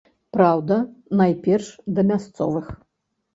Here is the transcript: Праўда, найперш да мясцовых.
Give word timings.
Праўда, 0.35 0.77
найперш 1.19 1.67
да 1.99 2.07
мясцовых. 2.13 2.73